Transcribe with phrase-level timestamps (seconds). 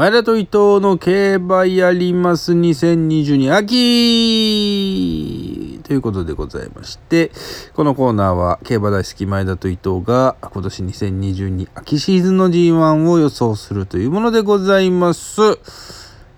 [0.00, 7.30] 前田と伊藤の競馬やります2022秋ということでございまして、
[7.74, 15.38] このコーナーは競馬大好き前田と伊藤が今年2022秋シーズンの G1 を予想するというものでございます。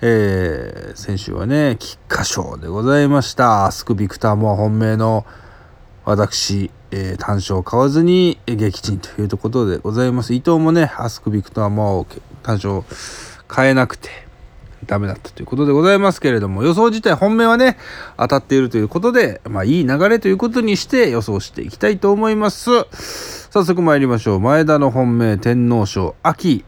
[0.01, 3.67] えー、先週はね、菊花賞でございました。
[3.67, 5.25] アスク・ビクター・モア本命の
[6.05, 10.35] 私、えー、単勝買わずに撃沈ということでございます。
[10.35, 12.07] 伊藤もね、アスク・ビクター・モアを
[12.43, 12.83] 単勝
[13.53, 14.09] 買えなくて
[14.87, 17.77] ダメだったということでございますけれども予想自体本命はね
[18.17, 22.71] 当たっているということでまあいい流れということにして予想していきたいと思います。
[23.51, 24.41] 早速参りましょう。
[24.41, 26.65] 前田の本命天皇賞秋。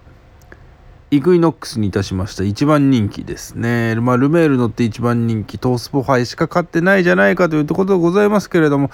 [1.11, 2.45] イクイノックスにいたしました。
[2.45, 3.95] 一番人気ですね。
[3.95, 8.91] まあ、ルメール乗って一番人気、トースポ杯しか勝ってないじゃないかというところでございますけれども、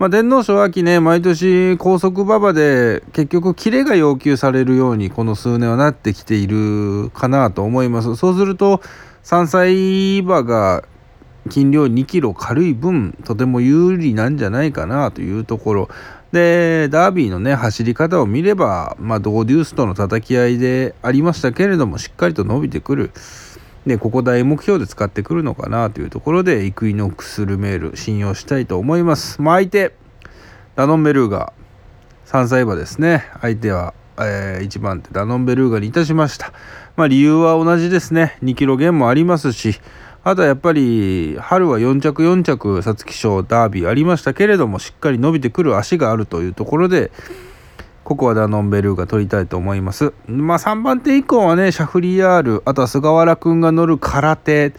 [0.00, 8.16] まあ、天皇賞秋ね、毎年高速馬場で結局キレが要求されるようにこの数年はなってきているかなと思います。
[8.16, 8.82] そうすると
[9.22, 10.82] 3歳馬が
[11.48, 15.88] 斤量2キロ軽い分とても有利なんじゃないかなというところ
[16.32, 23.12] でダービーのね走り方を見れば、まあ、ドーデュースとの叩き合いでありましたけれどもしっかりと伸びてくる。
[23.86, 29.42] でここ大目標で使ってくるのかなというところでイクイノックスルメール信用したいと思います。
[29.42, 29.94] まあ、相手
[30.74, 31.52] ダノンベルーガ
[32.26, 36.52] 3歳馬ですね相手は、えー、1番手ダノンベルーガにいたしました。
[36.96, 39.80] まあ、理由は同じですね2キロ減もありますし
[40.22, 47.10] あとはやっぱり春は4着4着皐月賞ダービーありましたけれどもしっかり伸びてくる足があるというところで
[48.04, 50.12] ここはダノンベルーが取りたいと思います。
[50.26, 54.74] まあ3番手以降はね、シャフリヤール、あとは菅原くんが乗る空手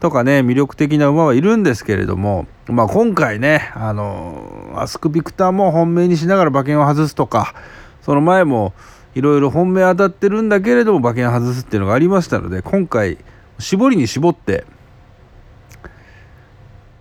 [0.00, 7.54] とかね、魅力的な馬はいるんですけれども、まあ今回ね、あの、アスクビクターも本命にしながら馬券を外すとか、
[8.00, 8.72] その前も
[9.14, 13.18] いろいろ本命当たってるんだけれども馬券外すっていうのがありましたので、今回、
[13.58, 14.64] 絞りに絞って、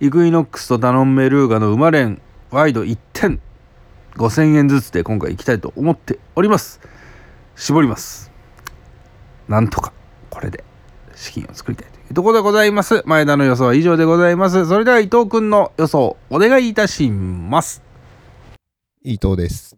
[0.02, 2.20] イグイノックスとダノンベルーガの馬連
[2.50, 3.40] ワイド1点
[4.16, 6.80] 5000円ずつで今回行きたいと思っております。
[7.56, 8.32] 絞ります。
[9.48, 9.94] なんとか
[10.30, 10.64] これで
[11.16, 13.04] 資金を作りたいというところでございます。
[13.06, 14.66] 前田の予想は以上でございます。
[14.66, 17.84] それでは伊藤君の予想お願いいたします。
[19.04, 19.78] 伊藤です。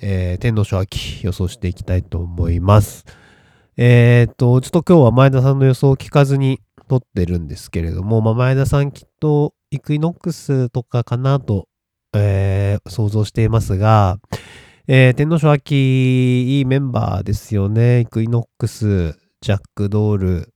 [0.00, 3.04] えー、天皇賞秋予想していきたいと思います。
[3.76, 11.67] えー、っとちょっと今日は前田さんの予想を聞かずに撮ってるんですけれども、まあ、前田さんきっとイクイノックスとかかなと
[12.18, 14.18] えー、想像していますが、
[14.86, 18.00] えー、天皇賞秋、いいメンバーですよね。
[18.00, 20.54] イクイノックス、ジャック・ドール、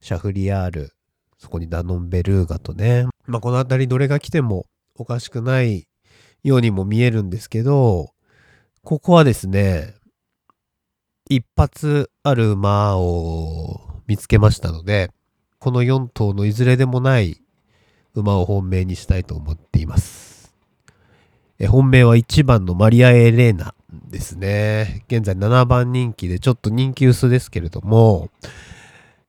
[0.00, 0.92] シャフリヤール、
[1.38, 3.06] そこにダノン・ベルーガとね。
[3.26, 4.66] まあ、この辺りどれが来ても
[4.96, 5.86] おかしくない
[6.42, 8.10] ようにも見えるんですけど、
[8.82, 9.94] ここはですね、
[11.28, 15.10] 一発ある馬を見つけましたので、
[15.58, 17.40] この4頭のいずれでもない
[18.14, 20.33] 馬を本命にしたいと思っています。
[21.58, 23.74] え本命は1番のマリア・エレーナ
[24.10, 25.04] ですね。
[25.08, 28.28] 現在7番人気でちょっと人気薄ですけれども、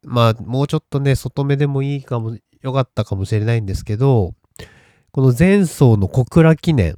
[0.03, 4.33] まあもうちょっとね、外目でもいいかも、よかったかもしれないんですけど、
[5.11, 6.97] この前走の小倉記念、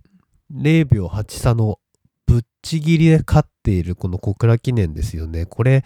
[0.53, 1.79] 0秒8差の
[2.25, 5.45] ぶっちぎりで勝っているこの小倉記念ですよね。
[5.45, 5.83] これ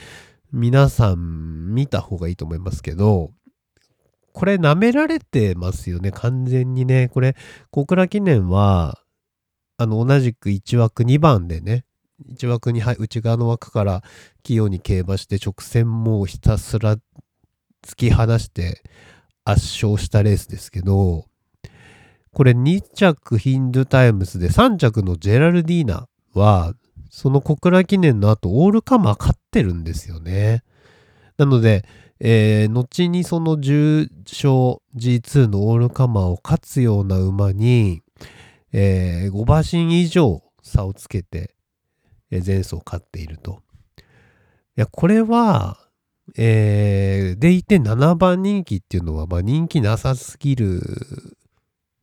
[0.51, 3.31] 皆さん見た方がいいと思いますけど、
[4.33, 7.09] これ舐められてますよね、完全にね。
[7.09, 7.35] これ、
[7.69, 9.00] 小倉記念は、
[9.81, 11.85] あの、同じく1枠2番でね、
[12.29, 14.03] 1枠に内側の枠から
[14.43, 16.97] 器用に競馬して直線もひたすら
[17.83, 18.83] 突き放して
[19.43, 21.25] 圧勝したレースですけど、
[22.33, 26.75] これ2着ヒンドゥタイムスで3着のジェラルディーナは、
[27.09, 30.63] その小倉記念の後オールカマー勝ってるんですよね。
[31.37, 31.83] なので、
[32.19, 38.03] えー、後にその重賞 G2 のオールカマーを勝つような馬に、
[38.73, 41.55] えー、5馬身以上差をつけて、
[42.29, 43.61] えー、前走を勝っていると。
[43.97, 44.01] い
[44.75, 45.77] や、これは、
[46.37, 50.81] えー、でいて7番人気っていうのは、まあ、人気なさすぎる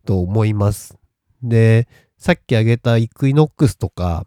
[0.05, 0.99] と思います。
[1.43, 1.89] で、
[2.19, 4.27] さっき挙げたイクイノックスとか、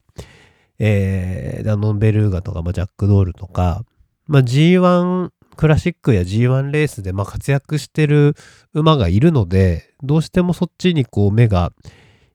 [0.79, 3.83] えー、ダノンベルーガとか、まあ、ジャックドールとか、
[4.25, 8.35] まあ、G1 クラシックや G1 レースでまあ活躍してる
[8.73, 11.73] 馬がいるので、どうしてもそっちにこう目が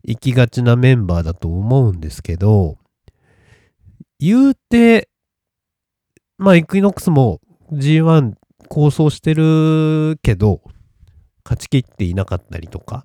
[0.07, 2.79] 行きがちなメンバーだと思うんですけど、
[4.21, 5.09] 言うて、
[6.39, 7.41] まあ、イクイノックスも
[7.73, 8.35] G1
[8.69, 10.63] 構想してるけど、
[11.45, 13.05] 勝ち切っていなかったりとか、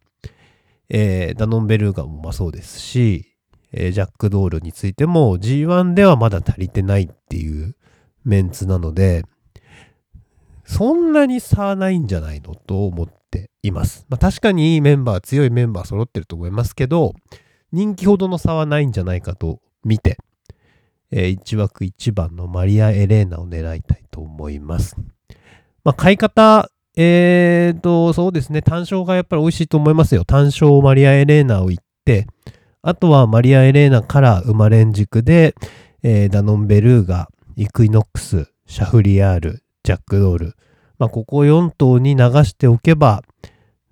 [0.89, 3.35] えー、ダノンベルーガもまあそうですし、
[3.71, 7.75] えー、ジャックドールについても G1 ではまだ足りてないっていう
[8.23, 9.23] メンツなので、
[10.65, 13.20] そんなに差ないんじゃないのと思って
[13.63, 14.05] います。
[14.09, 17.13] まあ確かにいいメンバー、強いメンバー揃ってると思いますけど、
[17.71, 20.17] 人気ほどの差はないんじゃないかと見て、
[21.11, 24.95] えー1枠1番のマリア・エレーナを狙いたいと思います。
[25.83, 30.25] まあ買い方、えーと、そうですね、単勝がやっぱり美味しいと思いますよ。
[30.25, 32.27] 単勝マリア・エレーナを言って、
[32.81, 35.55] あとはマリア・エレーナから馬連軸で、
[36.03, 40.55] えーダノン・ベルーガ、イクイノックス、シャフリヤール、ジャックドール。
[40.97, 43.23] まあ、ここ4頭に流しておけば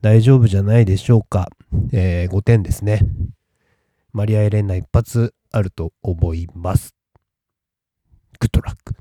[0.01, 1.49] 大丈夫じゃないでしょうか。
[1.91, 3.01] えー5点ですね。
[4.13, 6.95] マリア・エレンナ一発あると思います。
[8.39, 8.95] グッドラック。